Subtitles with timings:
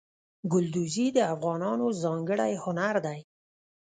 [0.51, 3.19] ګلدوزي د افغانانو ځانګړی هنر دی.